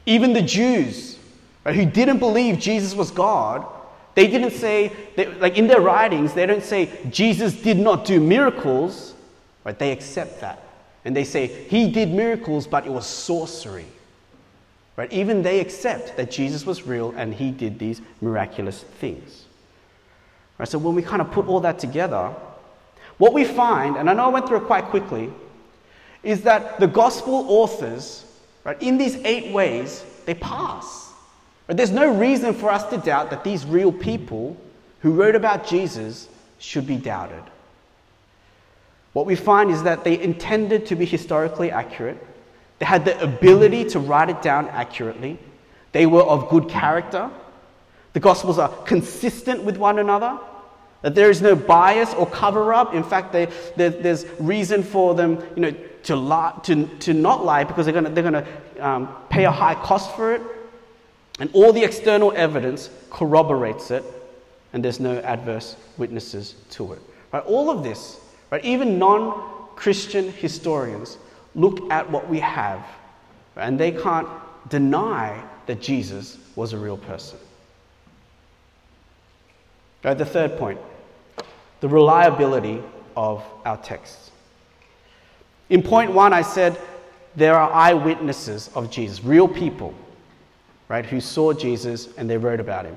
[0.07, 1.19] Even the Jews
[1.65, 3.67] right, who didn't believe Jesus was God,
[4.15, 8.21] they didn't say, they, like in their writings, they don't say Jesus did not do
[8.21, 9.15] miracles,
[9.65, 9.77] right?
[9.77, 10.63] They accept that.
[11.05, 13.87] And they say he did miracles, but it was sorcery.
[14.95, 15.13] Right?
[15.13, 19.42] Even they accept that Jesus was real and he did these miraculous things.
[20.63, 20.69] Right?
[20.69, 22.33] So when we kind of put all that together,
[23.19, 25.29] what we find, and I know I went through it quite quickly,
[26.23, 28.25] is that the gospel authors,
[28.63, 31.11] right, in these eight ways, they pass.
[31.67, 31.77] Right?
[31.77, 34.57] There's no reason for us to doubt that these real people
[35.01, 36.29] who wrote about Jesus
[36.61, 37.43] should be doubted.
[39.15, 42.25] What we find is that they intended to be historically accurate.
[42.79, 45.41] They had the ability to write it down accurately.
[45.91, 47.31] They were of good character.
[48.13, 50.39] The Gospels are consistent with one another.
[51.03, 52.95] That there is no bias or cover up.
[52.95, 57.65] In fact, they, there's reason for them you know, to, lie, to, to not lie
[57.65, 58.47] because they're going they're to
[58.81, 60.43] um, pay a high cost for it.
[61.41, 64.05] And all the external evidence corroborates it,
[64.73, 67.01] and there's no adverse witnesses to it.
[67.33, 67.45] Right?
[67.45, 68.65] All of this, right?
[68.65, 71.19] even non Christian historians
[71.55, 72.85] look at what we have,
[73.57, 74.29] and they can't
[74.69, 77.39] deny that Jesus was a real person.
[80.05, 80.81] Right, the third point
[81.83, 82.81] the reliability
[83.17, 84.31] of our texts.
[85.69, 86.79] In point one, I said
[87.35, 89.93] there are eyewitnesses of Jesus, real people,
[90.89, 92.95] right, who saw Jesus and they wrote about him.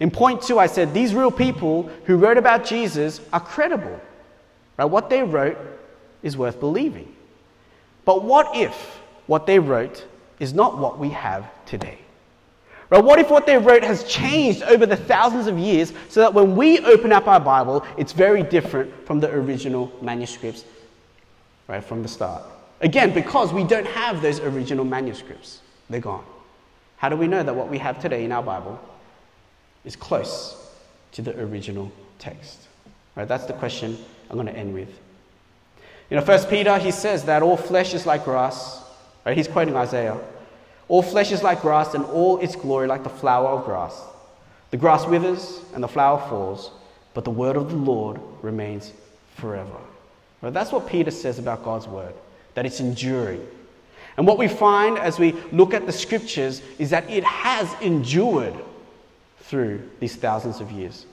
[0.00, 4.00] In point two, I said these real people who wrote about Jesus are credible.
[4.78, 4.86] Right?
[4.86, 5.58] What they wrote
[6.22, 7.14] is worth believing.
[8.06, 10.06] But what if what they wrote
[10.40, 11.98] is not what we have today?
[12.92, 13.02] Right?
[13.02, 16.54] What if what they wrote has changed over the thousands of years so that when
[16.54, 20.66] we open up our Bible, it's very different from the original manuscripts
[21.68, 22.42] right from the start?
[22.82, 26.22] Again, because we don't have those original manuscripts, they're gone.
[26.98, 28.78] How do we know that what we have today in our Bible
[29.86, 30.54] is close
[31.12, 32.60] to the original text?
[33.16, 33.26] Right?
[33.26, 33.96] That's the question
[34.28, 34.90] I'm going to end with.
[36.10, 38.82] You know, First Peter, he says that all flesh is like grass.
[39.24, 39.34] Right?
[39.34, 40.20] He's quoting Isaiah.
[40.92, 43.98] All flesh is like grass, and all its glory like the flower of grass.
[44.72, 46.70] The grass withers and the flower falls,
[47.14, 48.92] but the word of the Lord remains
[49.36, 49.78] forever.
[50.42, 50.52] Right?
[50.52, 52.12] That's what Peter says about God's word,
[52.52, 53.40] that it's enduring.
[54.18, 58.54] And what we find as we look at the scriptures is that it has endured
[59.38, 61.06] through these thousands of years.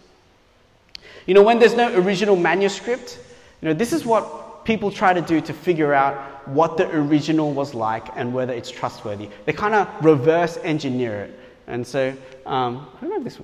[1.25, 3.17] You know, when there's no original manuscript,
[3.61, 7.53] you know, this is what people try to do to figure out what the original
[7.53, 9.29] was like and whether it's trustworthy.
[9.45, 11.39] They kind of reverse engineer it.
[11.67, 13.39] And so, um, I don't know if this,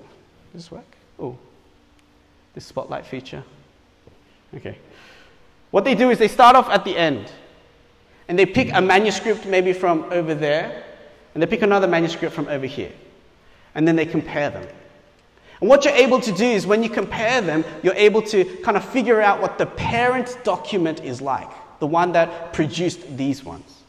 [0.54, 0.86] this work.
[1.20, 1.38] Oh,
[2.54, 3.44] this spotlight feature.
[4.56, 4.78] Okay.
[5.72, 7.32] What they do is they start off at the end
[8.28, 10.84] and they pick a manuscript maybe from over there
[11.34, 12.92] and they pick another manuscript from over here.
[13.76, 14.66] And then they compare them.
[15.60, 18.78] And what you're able to do is when you compare them, you're able to kind
[18.78, 23.84] of figure out what the parent document is like, the one that produced these ones.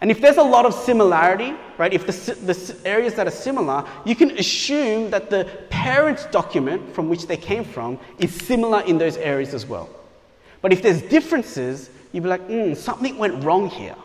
[0.00, 3.84] And if there's a lot of similarity, right, if the, the areas that are similar,
[4.04, 8.98] you can assume that the parent document from which they came from is similar in
[8.98, 9.88] those areas as well.
[10.62, 13.96] But if there's differences, you'd be like, hmm, something went wrong here.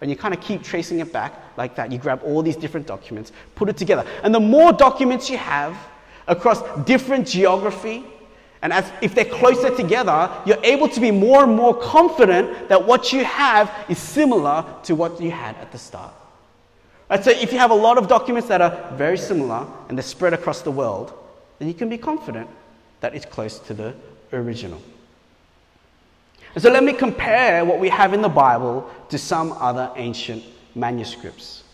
[0.00, 1.92] And you kind of keep tracing it back like that.
[1.92, 4.06] You grab all these different documents, put it together.
[4.22, 5.76] And the more documents you have,
[6.30, 8.04] across different geography.
[8.62, 12.84] And as, if they're closer together, you're able to be more and more confident that
[12.86, 16.12] what you have is similar to what you had at the start.
[17.08, 20.02] Right, so if you have a lot of documents that are very similar and they're
[20.02, 21.12] spread across the world,
[21.58, 22.48] then you can be confident
[23.00, 23.94] that it's close to the
[24.32, 24.80] original.
[26.54, 30.44] And so let me compare what we have in the Bible to some other ancient
[30.74, 31.64] manuscripts.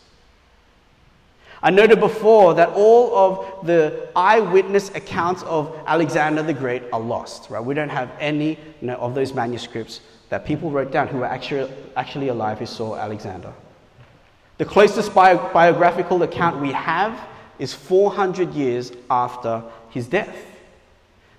[1.62, 7.48] I noted before that all of the eyewitness accounts of Alexander the Great are lost,
[7.50, 7.64] right?
[7.64, 11.26] We don't have any you know, of those manuscripts that people wrote down who were
[11.26, 13.52] actually, actually alive who saw Alexander.
[14.58, 17.18] The closest bio- biographical account we have
[17.58, 20.36] is 400 years after his death.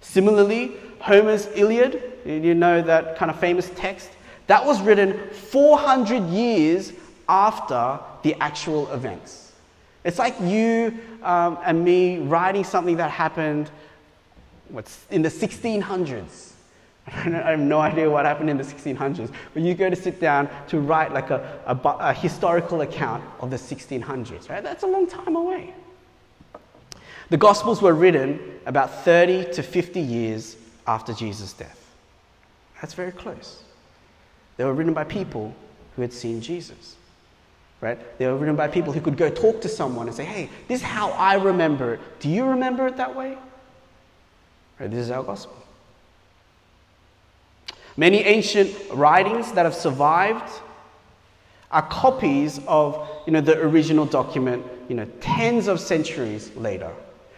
[0.01, 4.11] Similarly, Homer's Iliad, you know that kind of famous text,
[4.47, 6.93] that was written 400 years
[7.27, 9.46] after the actual events.
[10.07, 13.69] It's like you um, and me writing something that happened
[14.69, 16.53] what's, in the 1600s.
[17.07, 20.49] I have no idea what happened in the 1600s, but you go to sit down
[20.69, 24.63] to write like a, a, a historical account of the 1600s, right?
[24.63, 25.73] That's a long time away.
[27.29, 30.55] The Gospels were written about 30 to 50 years
[30.87, 31.93] after Jesus' death.
[32.79, 33.61] That's very close.
[34.55, 35.53] They were written by people
[35.97, 36.95] who had seen Jesus.
[37.79, 37.99] Right?
[38.17, 40.81] They were written by people who could go talk to someone and say, hey, this
[40.81, 41.99] is how I remember it.
[42.19, 43.37] Do you remember it that way?
[44.79, 44.89] Right?
[44.89, 45.55] This is our gospel.
[47.95, 50.51] Many ancient writings that have survived
[51.71, 56.91] are copies of you know, the original document you know, tens of centuries later.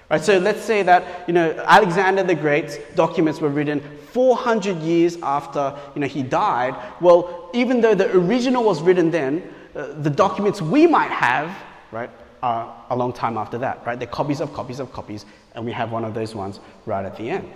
[0.10, 5.18] Right, so let's say that you know, Alexander the Great's documents were written 400 years
[5.22, 6.76] after you know, he died.
[7.00, 11.56] Well, even though the original was written then, uh, the documents we might have
[11.92, 12.10] right,
[12.42, 13.86] are a long time after that.
[13.86, 13.98] Right?
[13.98, 17.18] They're copies of copies of copies, and we have one of those ones right at
[17.18, 17.52] the end.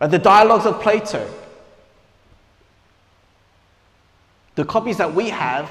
[0.00, 1.28] Right, the dialogues of Plato.
[4.56, 5.70] The copies that we have,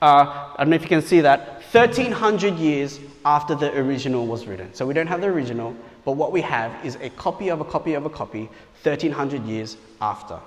[0.00, 4.46] uh, I don't know if you can see that, 1300 years after the original was
[4.46, 4.72] written.
[4.72, 7.64] So we don't have the original, but what we have is a copy of a
[7.64, 8.48] copy of a copy
[8.82, 10.38] 1300 years after.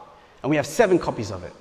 [0.44, 1.54] And we have seven copies of it.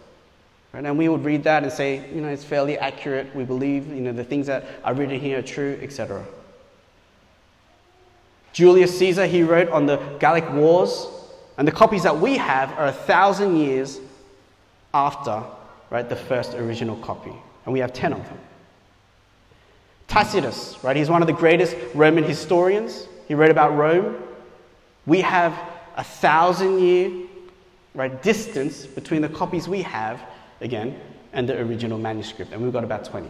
[0.77, 0.85] Right?
[0.85, 3.35] And we would read that and say, you know, it's fairly accurate.
[3.35, 6.23] We believe, you know, the things that are written here are true, etc.
[8.53, 11.07] Julius Caesar, he wrote on the Gallic Wars,
[11.57, 14.01] and the copies that we have are a thousand years
[14.93, 15.43] after,
[15.89, 17.33] right, the first original copy.
[17.65, 18.39] And we have 10 of them.
[20.09, 20.95] Tacitus, right?
[20.95, 23.09] He's one of the greatest Roman historians.
[23.29, 24.23] He wrote about Rome.
[25.07, 25.59] We have
[25.97, 27.27] a thousand year
[27.97, 30.21] right, distance between the copies we have,
[30.61, 30.99] again,
[31.33, 33.29] and the original manuscript, and we've got about 20.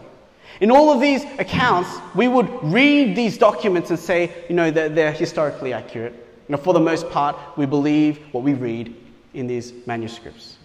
[0.61, 4.89] In all of these accounts, we would read these documents and say, you know, they're,
[4.89, 6.13] they're historically accurate.
[6.13, 8.95] You know, for the most part, we believe what we read
[9.33, 10.57] in these manuscripts.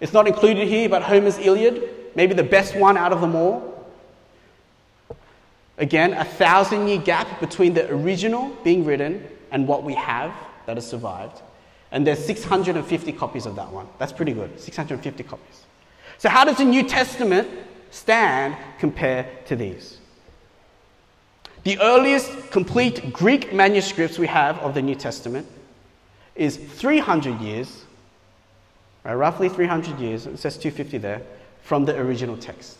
[0.00, 3.76] It's not included here, but Homer's Iliad, maybe the best one out of them all,
[5.78, 10.32] Again, a thousand year gap between the original being written and what we have
[10.66, 11.42] that has survived.
[11.96, 13.88] And there's 650 copies of that one.
[13.96, 14.60] That's pretty good.
[14.60, 15.62] 650 copies.
[16.18, 17.48] So, how does the New Testament
[17.90, 19.96] stand compared to these?
[21.64, 25.46] The earliest complete Greek manuscripts we have of the New Testament
[26.34, 27.86] is 300 years,
[29.02, 31.22] right, roughly 300 years, it says 250 there,
[31.62, 32.76] from the original text.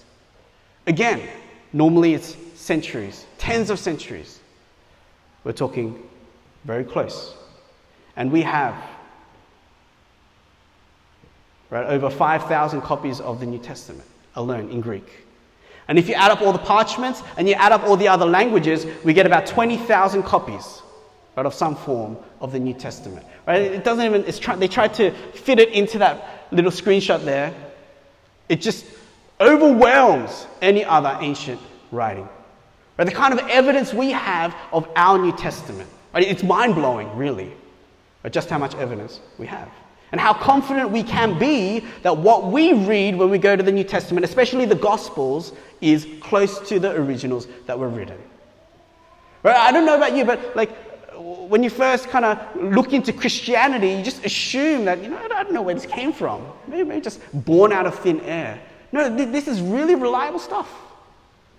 [0.86, 1.26] Again,
[1.72, 4.40] normally it's centuries, tens of centuries.
[5.42, 6.06] We're talking
[6.64, 7.34] very close.
[8.16, 8.74] And we have
[11.70, 15.26] right, over 5,000 copies of the New Testament alone in Greek.
[15.88, 18.26] And if you add up all the parchments and you add up all the other
[18.26, 20.82] languages, we get about 20,000 copies
[21.36, 23.24] right, of some form of the New Testament.
[23.46, 23.62] Right?
[23.62, 27.54] It doesn't even, it's try, they tried to fit it into that little screenshot there.
[28.48, 28.84] It just
[29.40, 31.60] overwhelms any other ancient
[31.92, 32.28] writing.
[32.98, 33.04] Right?
[33.04, 35.88] The kind of evidence we have of our New Testament.
[36.12, 36.26] Right?
[36.26, 37.52] It's mind blowing, really,
[38.22, 39.68] but just how much evidence we have.
[40.16, 43.70] And how confident we can be that what we read when we go to the
[43.70, 45.52] New Testament, especially the Gospels,
[45.82, 48.16] is close to the originals that were written.
[49.42, 49.54] Right?
[49.54, 50.70] I don't know about you, but like
[51.18, 55.28] when you first kind of look into Christianity, you just assume that, you know, I
[55.28, 56.50] don't know where this came from.
[56.66, 58.58] Maybe, maybe just born out of thin air.
[58.92, 60.74] No, this is really reliable stuff.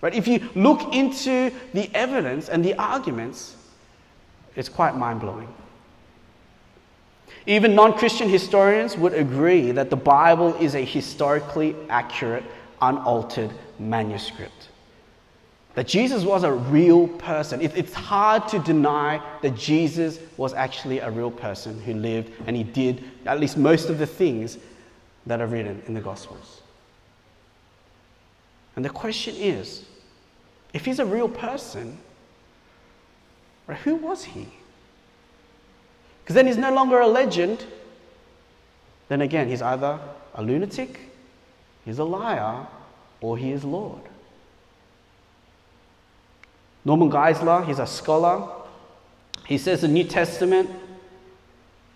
[0.02, 0.16] Right?
[0.16, 3.56] If you look into the evidence and the arguments,
[4.56, 5.54] it's quite mind blowing.
[7.48, 12.44] Even non Christian historians would agree that the Bible is a historically accurate,
[12.82, 14.68] unaltered manuscript.
[15.76, 17.62] That Jesus was a real person.
[17.62, 22.64] it's hard to deny that Jesus was actually a real person who lived and he
[22.64, 24.58] did at least most of the things
[25.26, 26.62] that are written in the Gospels.
[28.76, 29.86] And the question is
[30.74, 31.98] if he's a real person,
[33.68, 34.48] right, who was he?
[36.28, 37.64] Because then he's no longer a legend.
[39.08, 39.98] Then again, he's either
[40.36, 41.00] a lunatic,
[41.86, 42.68] he's a liar,
[43.22, 44.02] or he is Lord.
[46.84, 48.46] Norman Geisler, he's a scholar.
[49.46, 50.70] He says the New Testament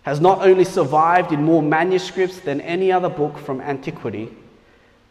[0.04, 4.30] has not only survived in more manuscripts than any other book from antiquity,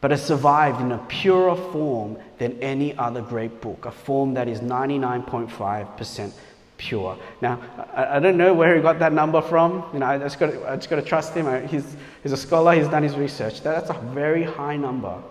[0.01, 4.49] but has survived in a purer form than any other great book, a form that
[4.49, 6.33] is 99.5%
[6.81, 7.19] pure.
[7.43, 7.61] Now,
[7.95, 9.85] I, I, don't know where he got that number from.
[9.93, 11.69] You know, I just got to, I just got to trust him.
[11.69, 13.61] He's, he's a scholar, he's done his research.
[13.61, 15.23] That's a very high number.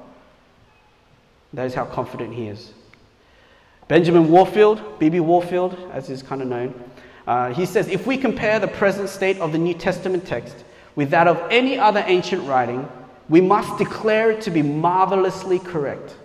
[1.54, 2.72] That is how confident he is.
[3.88, 5.20] Benjamin Warfield, B.B.
[5.20, 6.80] Warfield, as he's kind of known,
[7.26, 10.64] uh, he says if we compare the present state of the New Testament text
[10.96, 12.88] with that of any other ancient writing,
[13.28, 16.16] we must declare it to be marvelously correct.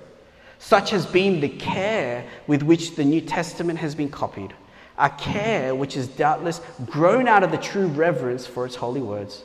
[0.59, 4.55] Such has been the care with which the New Testament has been copied,
[4.99, 9.45] a care which is doubtless grown out of the true reverence for its holy words.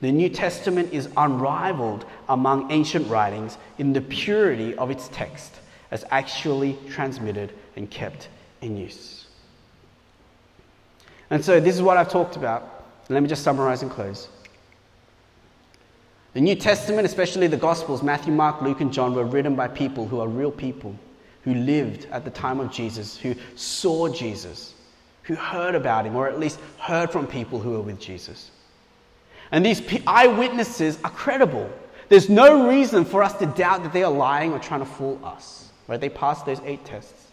[0.00, 5.54] The New Testament is unrivaled among ancient writings in the purity of its text,
[5.90, 8.28] as actually transmitted and kept
[8.62, 9.26] in use.
[11.28, 12.84] And so, this is what I've talked about.
[13.08, 14.28] Let me just summarize and close.
[16.32, 20.06] The New Testament, especially the Gospels, Matthew, Mark, Luke, and John, were written by people
[20.06, 20.94] who are real people,
[21.44, 24.74] who lived at the time of Jesus, who saw Jesus,
[25.22, 28.50] who heard about him, or at least heard from people who were with Jesus.
[29.52, 31.70] And these eyewitnesses are credible.
[32.08, 35.20] There's no reason for us to doubt that they are lying or trying to fool
[35.24, 35.70] us.
[35.88, 36.00] Right?
[36.00, 37.28] They passed those eight tests.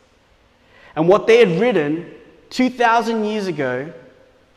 [0.96, 2.12] And what they had written
[2.50, 3.92] 2,000 years ago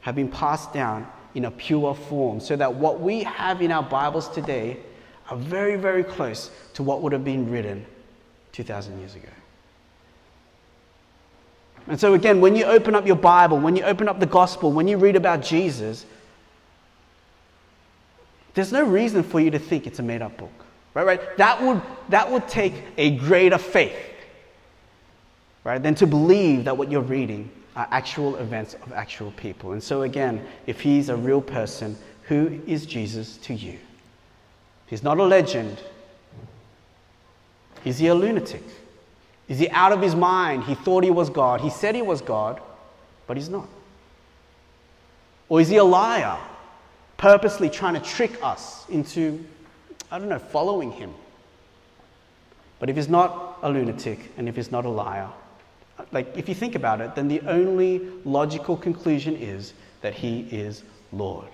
[0.00, 3.82] have been passed down in a pure form, so that what we have in our
[3.82, 4.78] Bibles today
[5.28, 7.86] are very, very close to what would have been written
[8.52, 9.28] 2,000 years ago.
[11.86, 14.70] And so, again, when you open up your Bible, when you open up the gospel,
[14.70, 16.04] when you read about Jesus,
[18.54, 20.52] there's no reason for you to think it's a made up book.
[20.92, 21.36] Right, right?
[21.36, 23.96] That would, that would take a greater faith,
[25.62, 29.72] right, than to believe that what you're reading are actual events of actual people.
[29.72, 33.78] And so, again, if he's a real person, who is Jesus to you?
[34.86, 35.78] He's not a legend.
[37.84, 38.62] Is he a lunatic?
[39.48, 40.64] Is he out of his mind?
[40.64, 41.60] He thought he was God.
[41.60, 42.60] He said he was God,
[43.26, 43.68] but he's not.
[45.48, 46.38] Or is he a liar,
[47.16, 49.44] purposely trying to trick us into,
[50.10, 51.12] I don't know, following him?
[52.78, 55.28] But if he's not a lunatic and if he's not a liar,
[56.12, 60.82] like, if you think about it, then the only logical conclusion is that he is
[61.12, 61.48] Lord.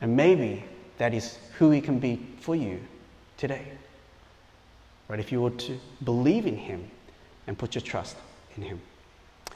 [0.00, 0.62] And maybe
[0.98, 2.80] that is who he can be for you
[3.36, 3.66] today.
[5.08, 5.20] Right?
[5.20, 6.90] If you were to believe in him
[7.46, 8.16] and put your trust
[8.56, 8.80] in him.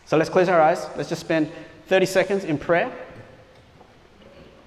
[0.07, 0.87] So let's close our eyes.
[0.97, 1.51] Let's just spend
[1.87, 2.93] 30 seconds in prayer.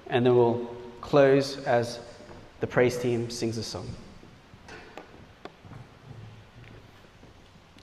[0.08, 0.70] And then we'll
[1.00, 2.00] close as
[2.60, 3.88] the praise team sings a song.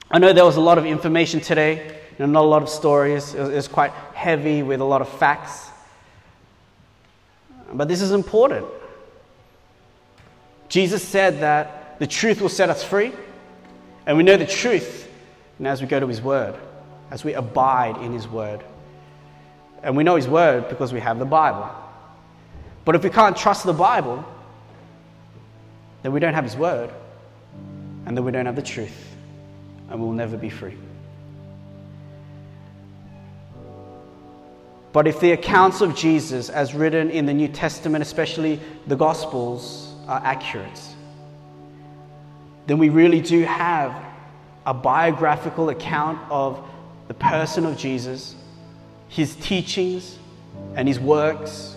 [0.09, 1.87] I know there was a lot of information today,
[2.17, 3.33] you know, not a lot of stories.
[3.33, 5.69] It was, it was quite heavy with a lot of facts.
[7.73, 8.65] But this is important.
[10.67, 13.11] Jesus said that the truth will set us free,
[14.07, 15.07] and we know the truth
[15.59, 16.55] and as we go to His Word,
[17.11, 18.63] as we abide in His Word.
[19.83, 21.69] And we know His Word because we have the Bible.
[22.85, 24.25] But if we can't trust the Bible,
[26.01, 26.89] then we don't have His Word,
[28.07, 29.15] and then we don't have the truth
[29.91, 30.77] and we'll never be free.
[34.91, 39.93] But if the accounts of Jesus, as written in the New Testament, especially the Gospels,
[40.07, 40.81] are accurate,
[42.71, 44.01] then we really do have
[44.65, 46.65] a biographical account of
[47.09, 48.33] the person of Jesus,
[49.09, 50.17] his teachings,
[50.75, 51.75] and his works.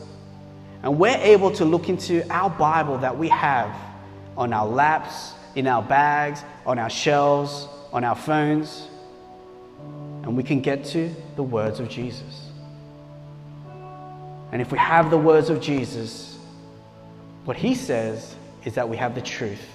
[0.84, 3.74] And we're able to look into our Bible that we have
[4.36, 8.86] on our laps, in our bags, on our shelves, on our phones,
[10.22, 12.50] and we can get to the words of Jesus.
[14.52, 16.38] And if we have the words of Jesus,
[17.46, 19.74] what he says is that we have the truth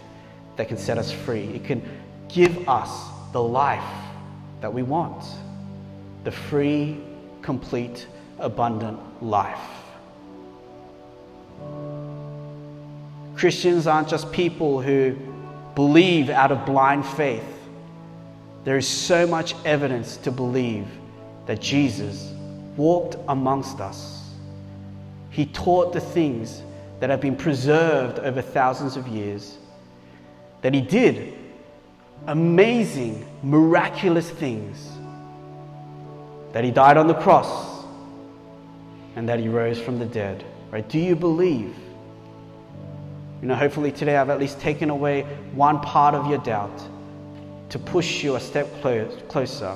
[0.59, 1.45] that can set us free.
[1.53, 1.81] It can
[2.27, 2.91] give us
[3.31, 3.81] the life
[4.59, 5.23] that we want
[6.25, 6.99] the free,
[7.41, 8.05] complete,
[8.39, 9.57] abundant life.
[13.37, 15.15] Christians aren't just people who
[15.75, 17.41] believe out of blind faith.
[18.65, 20.87] There is so much evidence to believe
[21.45, 22.33] that Jesus
[22.75, 24.29] walked amongst us.
[25.29, 26.63] He taught the things
[26.99, 29.55] that have been preserved over thousands of years,
[30.61, 31.33] that he did
[32.27, 34.89] amazing, miraculous things,
[36.53, 37.85] that he died on the cross,
[39.15, 40.43] and that he rose from the dead.
[40.71, 40.87] Right?
[40.87, 41.75] Do you believe?
[43.41, 46.81] You know, hopefully today I've at least taken away one part of your doubt
[47.69, 49.75] to push you a step closer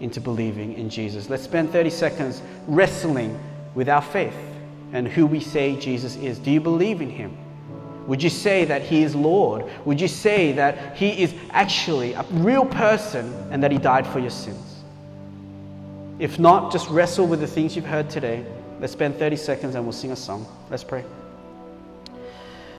[0.00, 1.28] into believing in Jesus.
[1.28, 3.38] Let's spend 30 seconds wrestling
[3.74, 4.36] with our faith
[4.92, 6.38] and who we say Jesus is.
[6.38, 7.36] Do you believe in him?
[8.06, 9.64] Would you say that He is Lord?
[9.84, 14.18] Would you say that He is actually a real person and that He died for
[14.18, 14.82] your sins?
[16.18, 18.44] If not, just wrestle with the things you've heard today.
[18.78, 20.46] Let's spend 30 seconds and we'll sing a song.
[20.70, 21.04] Let's pray.